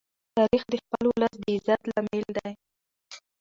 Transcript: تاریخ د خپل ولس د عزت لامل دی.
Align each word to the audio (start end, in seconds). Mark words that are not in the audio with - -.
تاریخ 0.37 0.63
د 0.71 0.73
خپل 0.83 1.03
ولس 1.09 1.33
د 1.43 1.45
عزت 1.55 1.81
لامل 1.89 2.21
دی. 2.37 2.51